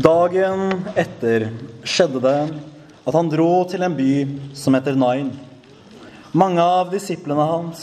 [0.00, 1.50] Dagen etter
[1.84, 2.36] skjedde det
[3.04, 4.12] at han dro til en by
[4.56, 5.26] som heter Nain.
[6.32, 7.82] Mange av disiplene hans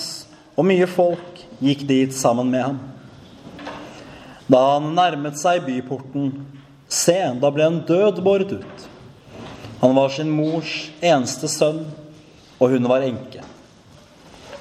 [0.55, 2.79] og mye folk gikk dit sammen med ham.
[4.49, 6.31] Da han nærmet seg byporten,
[6.89, 8.87] se, da ble en død båret ut.
[9.83, 10.73] Han var sin mors
[11.03, 11.83] eneste sønn,
[12.57, 13.43] og hun var enke.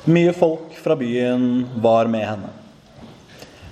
[0.05, 2.53] Mye folk fra byen var med henne.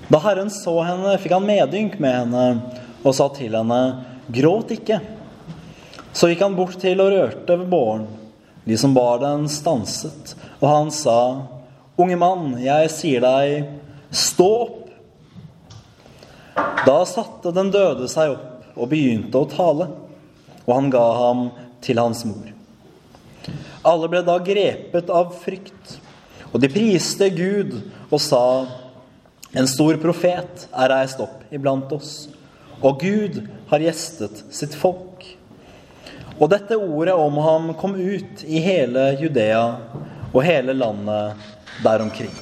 [0.09, 2.47] Da Herren så henne, fikk han medynk med henne
[3.05, 3.81] og sa til henne,
[4.29, 5.01] 'Gråt ikke.'
[6.15, 8.07] Så gikk han bort til og rørte ved båren.
[8.65, 11.47] De som bar den, stanset, og han sa,
[11.99, 13.69] 'Unge mann, jeg sier deg,
[14.11, 14.91] stå opp.'
[16.87, 19.89] Da satte den døde seg opp og begynte å tale,
[20.67, 21.51] og han ga ham
[21.85, 22.51] til hans mor.
[23.85, 25.99] Alle ble da grepet av frykt,
[26.53, 28.67] og de priste Gud og sa,
[29.55, 32.34] 'En stor profet er reist opp iblant oss.'
[32.83, 35.25] Og Gud har gjestet sitt folk.
[36.39, 39.65] Og dette ordet om ham kom ut i hele Judea
[40.33, 41.51] og hele landet
[41.85, 42.35] der omkring.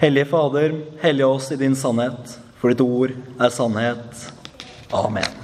[0.00, 4.26] Hellige Fader, hellige oss i din sannhet, for ditt ord er sannhet.
[4.92, 5.39] Amen.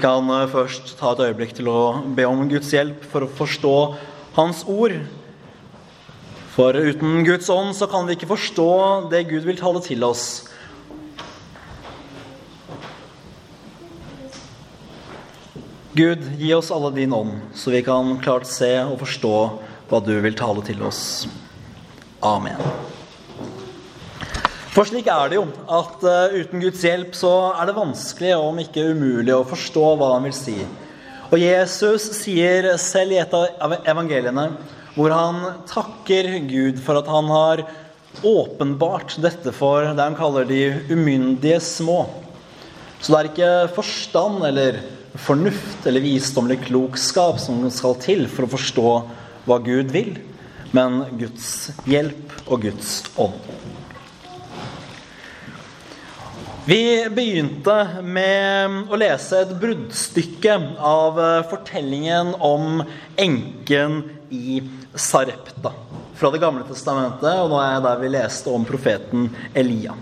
[0.00, 1.80] Vi kan eh, først ta et øyeblikk til å
[2.16, 3.72] be om Guds hjelp for å forstå
[4.32, 4.94] Hans ord.
[6.54, 8.70] For uten Guds ånd så kan vi ikke forstå
[9.12, 10.24] det Gud vil tale til oss.
[15.92, 19.34] Gud, gi oss alle din ånd, så vi kan klart se og forstå
[19.90, 21.28] hva du vil tale til oss.
[22.24, 22.56] Amen.
[24.70, 28.58] For slik er det jo at uh, uten Guds hjelp så er det vanskelig, om
[28.62, 30.54] ikke umulig, å forstå hva han vil si.
[31.30, 34.46] Og Jesus sier selv i et av evangeliene
[34.94, 37.64] hvor han takker Gud for at han har
[38.26, 42.04] åpenbart dette for det han kaller de umyndige små.
[43.00, 44.80] Så det er ikke forstand eller
[45.18, 48.90] fornuft eller visdom klokskap som skal til for å forstå
[49.50, 50.14] hva Gud vil,
[50.70, 53.38] men Guds hjelp og Guds ånd.
[56.70, 57.74] Vi begynte
[58.06, 60.52] med å lese et bruddstykke
[60.86, 62.84] av eh, fortellingen om
[63.18, 63.96] enken
[64.30, 64.60] i
[64.94, 65.72] Sarepta
[66.20, 69.96] fra Det gamle testamentet, og nå er jeg der vi leste om profeten Elia.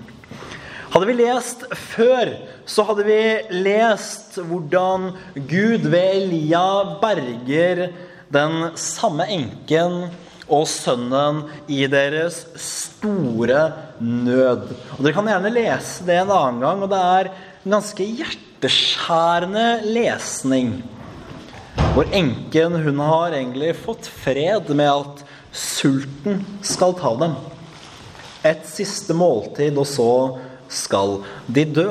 [0.93, 1.65] Hadde vi lest
[1.95, 2.35] før,
[2.69, 3.21] så hadde vi
[3.65, 5.15] lest hvordan
[5.49, 6.67] Gud ved Elia
[7.01, 7.87] berger
[8.35, 10.03] den samme enken
[10.49, 13.61] og sønnen i deres store
[14.01, 14.69] nød.
[14.97, 19.67] Og Dere kan gjerne lese det en annen gang, og det er en ganske hjerteskjærende
[19.89, 20.73] lesning.
[21.95, 27.35] Hvor enken hun har egentlig fått fred med at sulten skal ta dem.
[28.47, 30.13] Et siste måltid, og så
[30.71, 31.21] skal
[31.51, 31.91] de dø.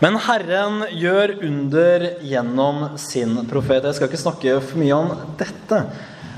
[0.00, 3.84] Men Herren gjør under gjennom sin profet.
[3.84, 5.80] Jeg skal ikke snakke for mye om dette.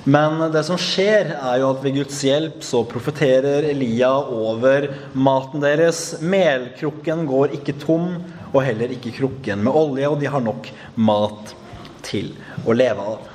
[0.03, 5.63] Men det som skjer, er jo at ved Guds hjelp så profeterer Elia over maten
[5.63, 6.17] deres.
[6.19, 8.17] Melkrukken går ikke tom,
[8.51, 10.67] og heller ikke krukken med olje, og de har nok
[10.99, 11.55] mat
[12.03, 12.35] til
[12.67, 13.31] å leve av.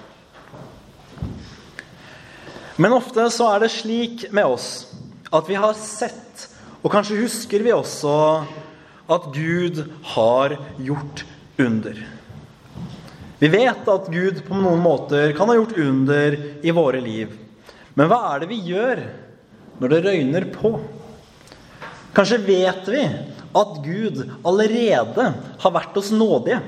[2.76, 4.70] Men ofte så er det slik med oss
[5.32, 6.50] at vi har sett,
[6.84, 8.18] og kanskje husker vi også
[9.08, 11.26] at Gud har gjort
[11.58, 12.08] under.
[13.40, 17.34] Vi vet at Gud på noen måter kan ha gjort under i våre liv.
[17.94, 19.04] Men hva er det vi gjør
[19.78, 20.74] når det røyner på?
[22.18, 23.04] Kanskje vet vi
[23.58, 25.28] at Gud allerede
[25.62, 26.60] har vært oss nådige.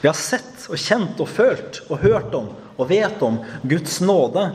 [0.00, 2.48] Vi har sett og kjent og følt og hørt om
[2.80, 4.46] og vet om Guds nåde.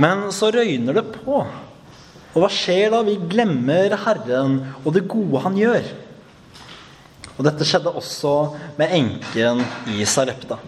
[0.00, 1.42] Men så røyner det på.
[2.36, 3.00] Og hva skjer da?
[3.00, 5.86] Vi glemmer Herren og det gode han gjør.
[7.36, 8.32] Og dette skjedde også
[8.76, 9.62] med enken
[9.96, 10.58] i Sarepta.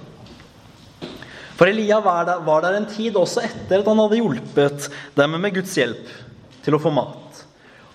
[1.58, 4.88] For Elia var der, var der, en tid også etter at han hadde hjulpet
[5.18, 6.12] dem med Guds hjelp
[6.64, 7.42] til å få mat.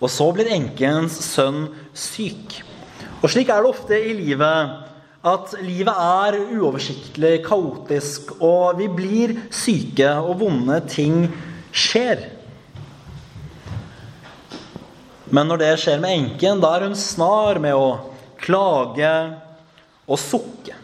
[0.04, 1.66] Og så blir enkens sønn
[1.98, 2.60] syk.
[3.24, 4.74] Og slik er det ofte i livet
[5.24, 11.30] at livet er uoversiktlig, kaotisk, og vi blir syke, og vonde ting
[11.72, 12.33] skjer.
[15.34, 17.96] Men når det skjer med enken, da er hun snar med å
[18.44, 19.10] klage
[20.06, 20.76] og sukke.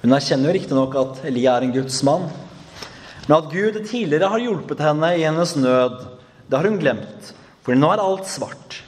[0.00, 2.24] Hun erkjenner jo riktignok at Elia er en Guds mann.
[3.26, 6.00] Men at Gud tidligere har hjulpet henne i hennes nød,
[6.48, 7.30] det har hun glemt.
[7.64, 8.80] For nå er alt svart.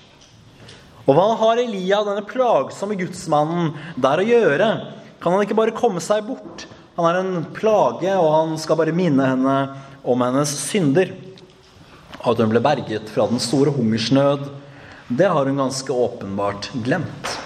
[1.05, 4.73] Og hva har Elia, denne plagsomme gudsmannen, der å gjøre?
[5.21, 6.67] Kan han ikke bare komme seg bort?
[6.97, 9.57] Han er en plage, og han skal bare minne henne
[10.09, 11.13] om hennes synder.
[12.25, 14.49] At hun ble berget fra den store hungersnød,
[15.09, 17.39] det har hun ganske åpenbart glemt.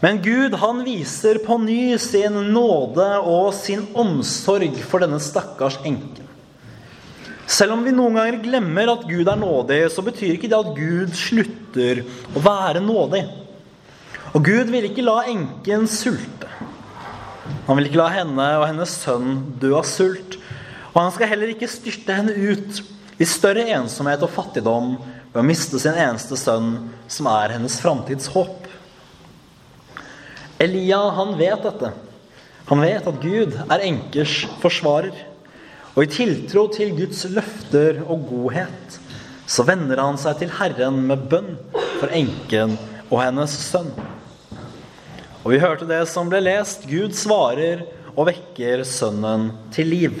[0.00, 6.26] Men Gud han viser på ny sin nåde og sin omsorg for denne stakkars enken.
[7.46, 10.74] Selv om vi noen ganger glemmer at Gud er nådig, så betyr ikke det at
[10.74, 12.02] Gud slutter
[12.34, 13.22] å være nådig.
[14.34, 16.50] Og Gud vil ikke la enken sulte.
[17.68, 20.36] Han vil ikke la henne og hennes sønn dø av sult.
[20.92, 22.82] Og han skal heller ikke styrte henne ut
[23.16, 24.96] i større ensomhet og fattigdom
[25.32, 28.66] ved å miste sin eneste sønn, som er hennes framtidshåp.
[30.60, 31.92] Elia han vet dette.
[32.66, 35.16] Han vet at Gud er enkers forsvarer.
[35.96, 39.00] Og i tiltro til Guds løfter og godhet
[39.46, 41.52] så vender han seg til Herren med bønn
[42.00, 42.74] for enken
[43.06, 43.92] og hennes sønn.
[45.44, 46.88] Og vi hørte det som ble lest.
[46.90, 47.84] Gud svarer
[48.16, 50.18] og vekker sønnen til liv.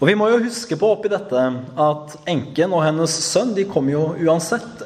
[0.00, 1.42] Og Vi må jo huske på oppi dette
[1.80, 4.82] at enken og hennes sønn de kommer jo uansett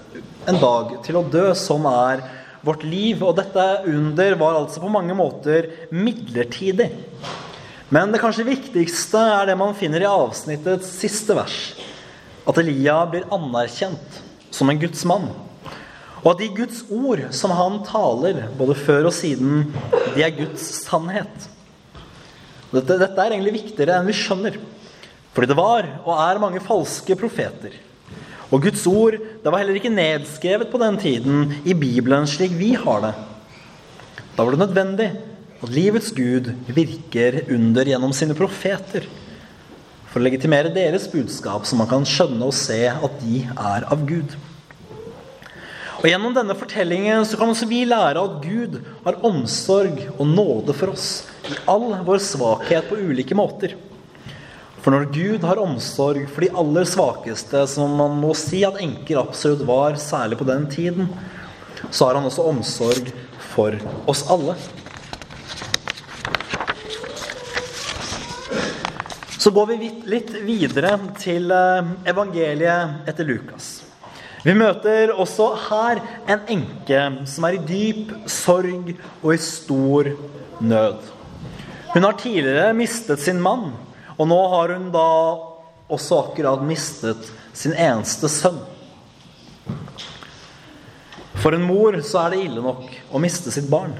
[0.48, 1.46] en dag til å dø.
[1.56, 2.20] Sånn er
[2.66, 3.22] vårt liv.
[3.24, 6.90] Og dette under var altså på mange måter midlertidig.
[7.88, 11.58] Men det kanskje viktigste er det man finner i avsnittets siste vers.
[12.48, 14.22] At Elia blir anerkjent
[14.52, 15.30] som en Guds mann.
[16.20, 19.70] Og at de Guds ord som han taler, både før og siden,
[20.12, 21.48] de er Guds sannhet.
[22.68, 24.58] Dette, dette er egentlig viktigere enn vi skjønner.
[25.38, 27.76] Fordi det var og er mange falske profeter.
[28.50, 32.72] Og Guds ord det var heller ikke nedskrevet på den tiden i Bibelen slik vi
[32.74, 33.12] har det.
[34.34, 35.06] Da var det nødvendig
[35.62, 39.06] at livets Gud virker under gjennom sine profeter
[40.08, 44.02] for å legitimere deres budskap, så man kan skjønne og se at de er av
[44.10, 44.34] Gud.
[46.02, 50.74] Og Gjennom denne fortellingen så kan også vi lære at Gud har omsorg og nåde
[50.74, 53.78] for oss i all vår svakhet på ulike måter.
[54.88, 59.18] For når Gud har omsorg for de aller svakeste, som man må si at enker
[59.20, 61.10] absolutt var, særlig på den tiden,
[61.90, 63.10] så har han også omsorg
[63.50, 63.74] for
[64.08, 64.54] oss alle.
[69.36, 73.66] Så går vi litt videre til eh, evangeliet etter Lukas.
[74.40, 76.00] Vi møter også her
[76.32, 80.08] en enke som er i dyp sorg og i stor
[80.64, 81.12] nød.
[81.92, 83.68] Hun har tidligere mistet sin mann.
[84.18, 85.08] Og nå har hun da
[85.88, 88.58] også akkurat mistet sin eneste sønn.
[91.38, 93.94] For en mor så er det ille nok å miste sitt barn.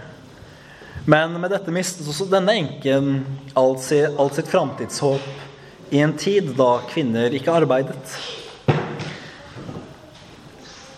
[1.09, 3.23] Men med dette mistet også denne enken
[3.57, 8.19] alt sitt, alt sitt framtidshåp i en tid da kvinner ikke arbeidet.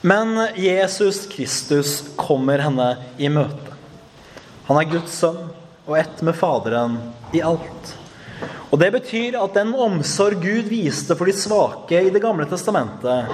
[0.01, 3.77] Men Jesus Kristus kommer henne i møte.
[4.67, 5.51] Han er Guds sønn
[5.85, 6.97] og ett med Faderen
[7.37, 7.95] i alt.
[8.71, 13.27] Og Det betyr at den omsorg Gud viste for de svake i Det gamle testamentet,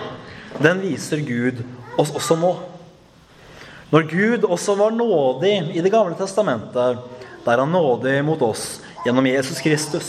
[0.56, 1.60] den viser Gud
[2.00, 2.54] oss også nå.
[3.92, 7.02] Når Gud også var nådig i Det gamle testamentet,
[7.44, 10.08] da er han nådig mot oss gjennom Jesus Kristus.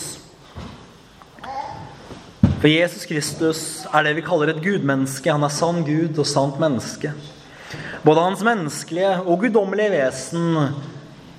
[2.58, 3.62] For Jesus Kristus
[3.94, 5.30] er det vi kaller et gudmenneske.
[5.30, 7.12] Han er sann Gud og sant menneske.
[8.01, 10.72] Både hans menneskelige og guddommelige vesen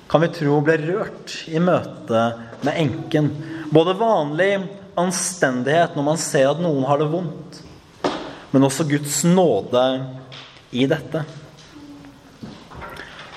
[0.09, 2.21] kan vi tro ble rørt i møte
[2.63, 3.33] med enken
[3.73, 4.51] både vanlig
[4.99, 7.59] anstendighet når man ser at noen har det vondt,
[8.51, 9.83] men også Guds nåde
[10.73, 11.23] i dette.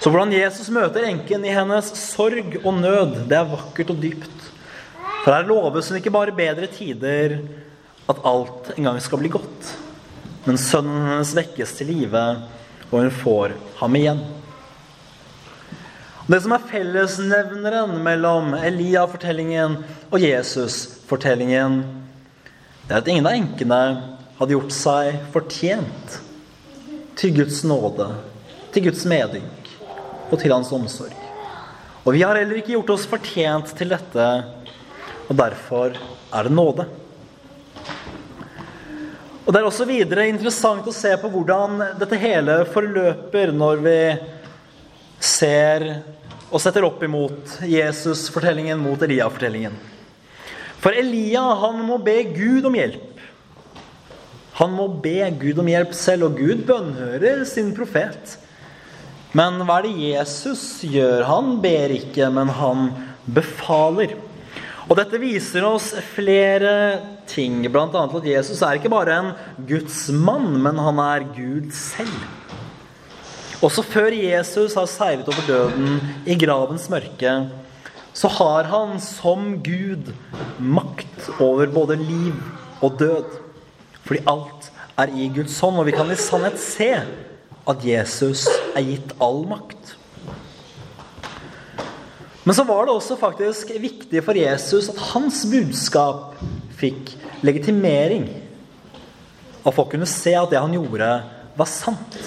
[0.03, 4.49] Så hvordan Jesus møter enken i hennes sorg og nød, det er vakkert og dypt.
[5.23, 7.37] For her loves hun ikke bare bedre tider,
[8.11, 9.69] at alt en gang skal bli godt.
[10.49, 12.25] Men sønnen hennes vekkes til live,
[12.91, 14.25] og hun får ham igjen.
[16.33, 19.75] Det som er fellesnevneren mellom Elia-fortellingen
[20.09, 21.75] og Jesus-fortellingen,
[22.87, 23.81] det er at ingen av enkene
[24.39, 26.15] hadde gjort seg fortjent
[27.21, 28.07] til Guds nåde,
[28.73, 29.69] til Guds medynk
[30.31, 31.13] og til hans omsorg.
[32.01, 34.31] Og vi har heller ikke gjort oss fortjent til dette,
[35.29, 36.89] og derfor er det nåde.
[39.45, 43.99] Og Det er også videre interessant å se på hvordan dette hele forløper når vi
[45.21, 45.91] ser
[46.53, 49.75] og setter opp imot Jesus-fortellingen mot Elia-fortellingen.
[50.83, 53.09] For Elia han må be Gud om hjelp.
[54.59, 58.37] Han må be Gud om hjelp selv, og Gud bønnhører sin profet.
[59.33, 61.25] Men hva er det Jesus gjør?
[61.25, 62.91] Han ber ikke, men han
[63.25, 64.19] befaler.
[64.91, 66.75] Og dette viser oss flere
[67.31, 67.87] ting, bl.a.
[67.89, 69.33] at Jesus er ikke bare en
[69.71, 72.42] Guds mann, men han er Gud selv.
[73.63, 77.35] Også før Jesus har seivet over døden i gravens mørke,
[78.13, 80.11] så har han som Gud
[80.59, 82.35] makt over både liv
[82.83, 83.39] og død.
[84.03, 86.91] Fordi alt er i Guds hånd, og vi kan i sannhet se
[87.71, 89.95] at Jesus er gitt all makt.
[92.43, 96.35] Men så var det også faktisk viktig for Jesus at hans budskap
[96.75, 97.15] fikk
[97.47, 98.27] legitimering.
[99.63, 101.15] At folk kunne se at det han gjorde,
[101.55, 102.19] var sant.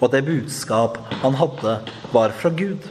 [0.00, 1.76] Og at det budskap han hadde,
[2.12, 2.88] var fra Gud.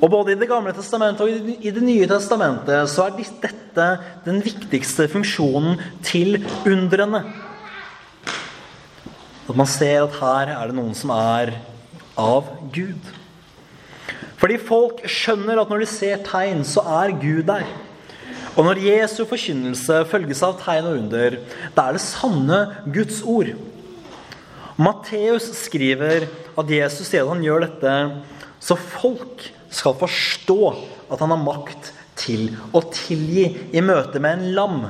[0.00, 3.88] Og Både i Det gamle testamentet og i Det nye testamentet så er dette
[4.24, 7.24] den viktigste funksjonen til undrene.
[9.48, 11.56] At man ser at her er det noen som er
[12.16, 13.10] av Gud.
[14.40, 17.66] Fordi folk skjønner at når de ser tegn, så er Gud der.
[18.54, 21.38] Og når Jesu forkynnelse følges av tegn og under,
[21.74, 22.60] da er det sanne
[22.92, 23.50] Guds ord.
[24.76, 26.26] Matteus skriver
[26.58, 27.92] at Jesus sier at han gjør dette
[28.64, 30.60] så folk skal forstå
[31.12, 34.80] at han har makt til å tilgi i møte med en lam.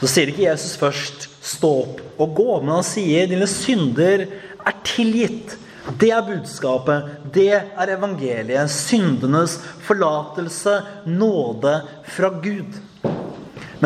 [0.00, 4.26] Så sier ikke Jesus først 'stå opp og gå', men han sier 'dine synder
[4.66, 5.56] er tilgitt'.
[5.98, 7.32] Det er budskapet.
[7.32, 8.70] Det er evangeliet.
[8.70, 12.74] Syndenes forlatelse, nåde fra Gud.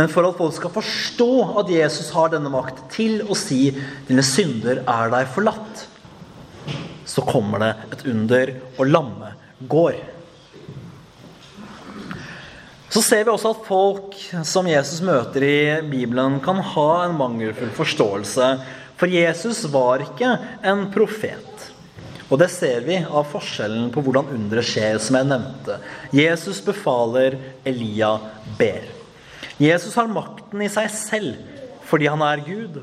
[0.01, 3.67] Men for at folk skal forstå at Jesus har denne makt til å si
[4.09, 5.83] 'dine synder er deg forlatt',
[7.05, 9.35] så kommer det et under, og lamme
[9.69, 9.99] går.
[12.89, 14.17] Så ser vi også at folk
[14.49, 18.49] som Jesus møter i Bibelen, kan ha en mangelfull forståelse.
[18.97, 20.33] For Jesus var ikke
[20.65, 21.69] en profet.
[22.31, 25.77] Og det ser vi av forskjellen på hvordan underet skjer, som jeg nevnte.
[26.15, 28.17] Jesus befaler, Elia
[28.59, 29.00] ber.
[29.61, 31.49] Jesus har makten i seg selv
[31.91, 32.77] fordi han er Gud,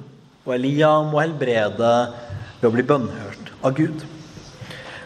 [0.43, 1.91] og Elia må helbrede
[2.59, 4.03] ved å bli bønnhørt av Gud.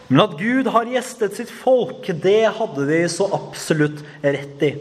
[0.08, 4.72] Men at Gud har gjestet sitt folk, det hadde de så absolutt rett i.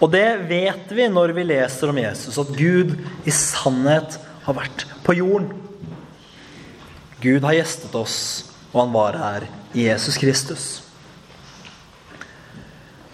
[0.00, 4.84] Og det vet vi når vi leser om Jesus, at Gud i sannhet har vært
[5.06, 5.54] på jorden.
[7.22, 8.20] Gud har gjestet oss,
[8.72, 10.70] og han var her i Jesus Kristus.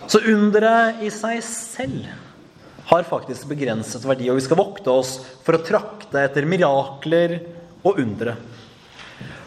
[0.07, 2.26] Så underet i seg selv
[2.87, 5.17] har faktisk begrenset verdi, og vi skal vokte oss
[5.47, 7.41] for å trakte etter mirakler
[7.83, 8.37] og undre.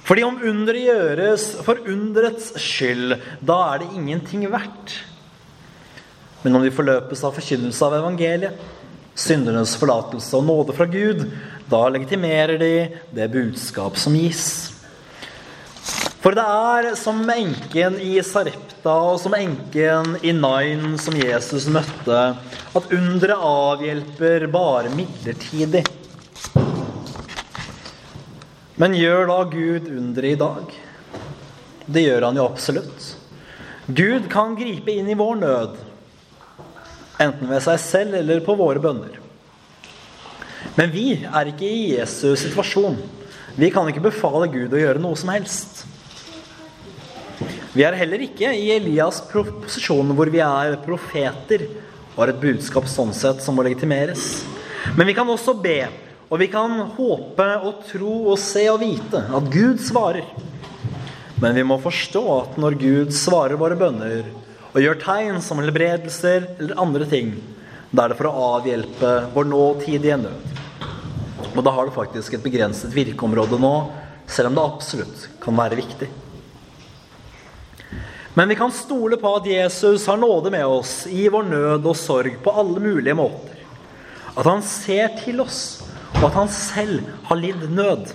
[0.09, 4.95] Fordi om underet gjøres for underets skyld, da er det ingenting verdt.
[6.41, 8.57] Men om de forløpes av forkynnelse av evangeliet,
[9.19, 11.25] syndernes forlatelse og nåde fra Gud,
[11.69, 12.73] da legitimerer de
[13.13, 14.71] det budskap som gis.
[16.23, 22.23] For det er som enken i Sarepta og som enken i Nain som Jesus møtte,
[22.77, 25.83] at underet avhjelper bare midlertidig.
[28.79, 30.75] Men gjør da Gud underet i dag?
[31.89, 33.07] Det gjør han jo absolutt.
[33.89, 35.79] Gud kan gripe inn i vår nød,
[37.19, 39.17] enten ved seg selv eller på våre bønner.
[40.77, 42.99] Men vi er ikke i Jesus situasjon.
[43.59, 45.81] Vi kan ikke befale Gud å gjøre noe som helst.
[47.73, 51.65] Vi er heller ikke i Elias' posisjon hvor vi er profeter
[52.19, 54.43] har et budskap sånn sett som må legitimeres.
[54.97, 55.81] Men vi kan også be
[56.29, 60.27] og vi kan håpe og tro og se og vite at Gud svarer.
[61.41, 64.27] Men vi må forstå at når Gud svarer våre bønner
[64.69, 67.33] og gjør tegn som helbredelser eller andre ting,
[67.89, 70.59] da er det for å avhjelpe vår nåtidige nød.
[71.55, 73.73] Og da har det faktisk et begrenset virkeområde nå,
[74.29, 76.11] selv om det absolutt kan være viktig.
[78.39, 81.95] Men vi kan stole på at Jesus har nåde med oss i vår nød og
[81.99, 83.57] sorg på alle mulige måter.
[84.31, 85.57] At han ser til oss
[86.13, 88.13] og at han selv har lidd nød.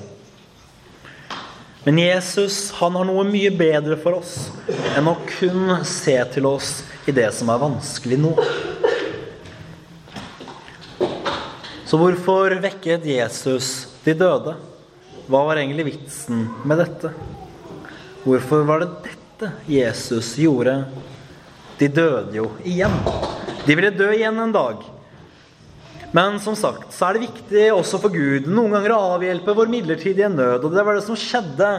[1.85, 4.47] Men Jesus han har noe mye bedre for oss
[4.95, 6.71] enn å kun se til oss
[7.04, 8.33] i det som er vanskelig nå.
[11.85, 13.69] Så hvorfor vekket Jesus
[14.07, 14.57] de døde?
[15.28, 17.12] Hva var egentlig vitsen med dette?
[18.25, 19.24] Hvorfor var det dette
[19.67, 20.85] Jesus gjorde?
[21.79, 22.95] De døde jo igjen.
[23.67, 24.83] De ville dø igjen en dag.
[26.14, 29.73] Men som sagt så er det viktig også for Gud noen ganger å avhjelpe vår
[29.73, 30.62] midlertidige nød.
[30.62, 31.71] Og det var det som skjedde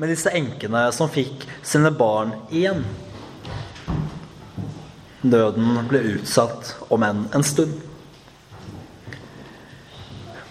[0.00, 2.80] med disse enkene som fikk sine barn igjen.
[5.22, 7.76] Nøden ble utsatt, om enn en stund.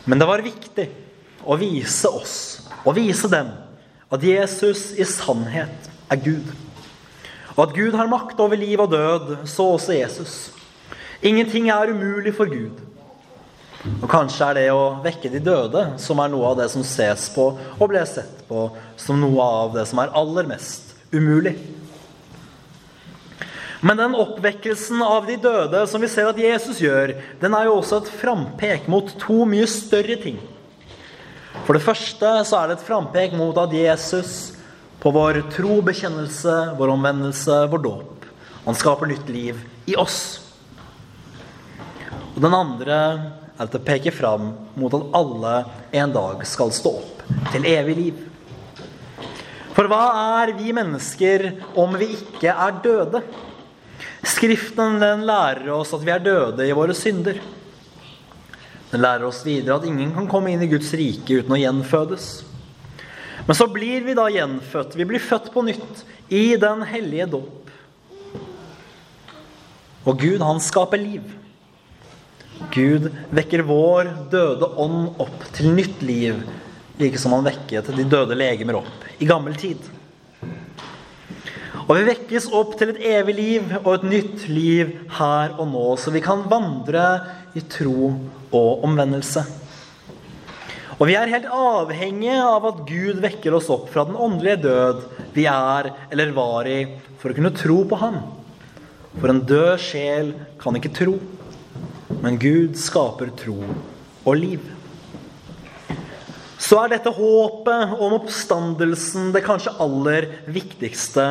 [0.05, 0.85] Men det var viktig
[1.43, 2.35] å vise oss,
[2.87, 3.49] å vise dem,
[4.11, 6.53] at Jesus i sannhet er Gud.
[7.55, 10.51] Og at Gud har makt over liv og død, så også Jesus.
[11.21, 12.79] Ingenting er umulig for Gud.
[14.01, 17.27] Og kanskje er det å vekke de døde som er noe av det som ses
[17.33, 18.67] på og ble sett på
[18.99, 21.55] som noe av det som er aller mest umulig.
[23.81, 27.79] Men den oppvekkelsen av de døde som vi ser at Jesus gjør, den er jo
[27.79, 30.37] også et frampek mot to mye større ting.
[31.65, 34.60] For det første så er det et frampek mot at Jesus
[35.01, 38.25] på vår tro, bekjennelse, vår omvendelse, vår dåp
[38.65, 40.39] Han skaper nytt liv i oss.
[42.35, 43.21] Og den andre er
[43.61, 45.53] at det peker fram mot at alle
[46.01, 48.19] en dag skal stå opp til evig liv.
[49.75, 50.03] For hva
[50.41, 51.47] er vi mennesker
[51.79, 53.23] om vi ikke er døde?
[54.21, 57.39] Skriften den lærer oss at vi er døde i våre synder.
[58.91, 62.31] Den lærer oss videre at ingen kan komme inn i Guds rike uten å gjenfødes.
[63.47, 64.95] Men så blir vi da gjenfødt.
[64.95, 67.71] Vi blir født på nytt i den hellige dåp.
[70.05, 71.25] Og Gud, han skaper liv.
[72.71, 76.43] Gud vekker vår døde ånd opp til nytt liv,
[77.01, 79.81] like som han vekket de døde legemer opp i gammel tid.
[81.87, 85.87] Og vi vekkes opp til et evig liv og et nytt liv her og nå,
[85.97, 87.03] så vi kan vandre
[87.57, 88.13] i tro
[88.51, 89.43] og omvendelse.
[91.01, 94.99] Og vi er helt avhengige av at Gud vekker oss opp fra den åndelige død
[95.33, 96.83] vi er eller var i,
[97.17, 98.19] for å kunne tro på Ham.
[99.15, 100.29] For en død sjel
[100.61, 101.15] kan ikke tro,
[102.21, 103.57] men Gud skaper tro
[104.21, 104.69] og liv
[106.71, 111.25] så er dette håpet om oppstandelsen det kanskje aller viktigste.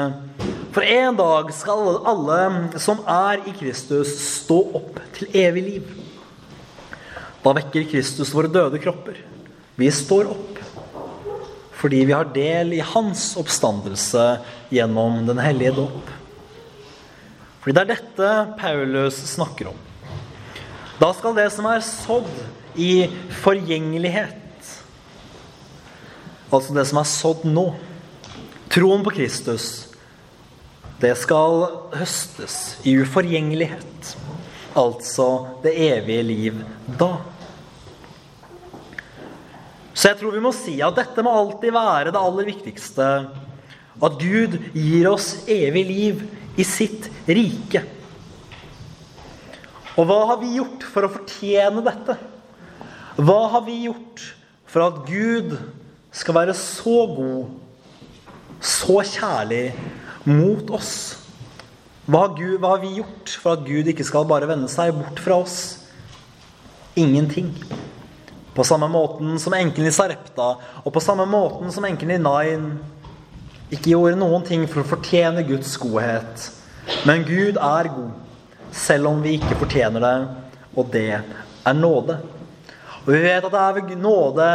[0.74, 2.40] For en dag skal alle
[2.82, 4.12] som er i Kristus,
[4.42, 5.94] stå opp til evig liv.
[7.40, 9.29] Da vekker Kristus våre døde kropper.
[9.80, 10.46] Vi står opp
[11.80, 14.24] fordi vi har del i hans oppstandelse
[14.68, 16.10] gjennom Den hellige dåp.
[17.62, 19.78] Fordi det er dette Paulus snakker om.
[21.00, 22.28] Da skal det som er sådd
[22.76, 23.08] i
[23.40, 24.40] forgjengelighet
[26.50, 27.66] altså det som er sådd nå,
[28.70, 29.68] troen på Kristus,
[31.00, 31.64] det skal
[31.96, 34.14] høstes i uforgjengelighet.
[34.78, 35.26] Altså
[35.64, 36.58] det evige liv
[37.00, 37.14] da.
[40.00, 43.08] Så jeg tror vi må si at dette må alltid være det aller viktigste.
[44.00, 46.22] At Gud gir oss evig liv
[46.56, 47.82] i sitt rike.
[50.00, 52.16] Og hva har vi gjort for å fortjene dette?
[53.20, 54.24] Hva har vi gjort
[54.70, 55.52] for at Gud
[56.16, 57.50] skal være så god,
[58.56, 59.66] så kjærlig
[60.24, 60.94] mot oss?
[62.08, 64.96] Hva har, Gud, hva har, vi gjort for at Gud ikke skal bare vende seg
[64.96, 65.60] bort fra oss?
[66.96, 67.52] Ingenting.
[68.54, 72.72] På samme måten som enken i Sarepta, og på samme måten som enken i Nain
[73.70, 76.48] ikke gjorde noen ting for å fortjene Guds godhet.
[77.06, 78.10] Men Gud er god,
[78.74, 80.16] selv om vi ikke fortjener det,
[80.74, 82.18] og det er nåde.
[83.04, 84.48] Og vi vet at det er ved nåde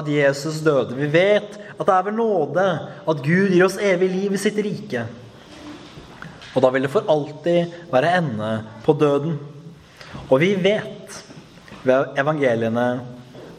[0.00, 0.96] at Jesus døde.
[0.98, 2.64] Vi vet at det er ved nåde
[3.08, 5.04] at Gud gir oss evig liv i sitt rike.
[6.52, 8.50] Og da vil det for alltid være ende
[8.84, 9.38] på døden.
[10.28, 11.20] Og vi vet
[11.86, 12.86] ved evangeliene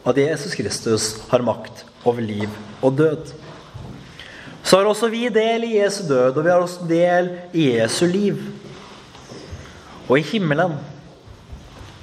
[0.04, 2.48] at Jesus Kristus har makt over liv
[2.84, 3.32] og død.
[4.64, 8.06] Så har også vi del i Jesu død, og vi har også del i Jesu
[8.08, 8.40] liv.
[10.08, 10.76] Og i himmelen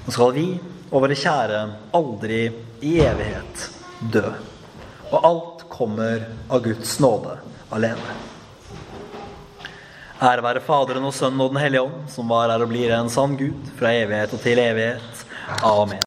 [0.09, 0.47] skal vi
[0.91, 1.61] og våre kjære
[1.95, 2.41] aldri
[2.83, 3.67] i evighet
[4.13, 4.25] dø.
[5.11, 7.37] Og alt kommer av Guds nåde
[7.71, 8.17] alene.
[10.21, 13.09] Ære være Faderen og Sønnen og Den hellige ånd, som var er og blir en
[13.09, 15.25] sann Gud fra evighet og til evighet.
[15.65, 15.99] Amen.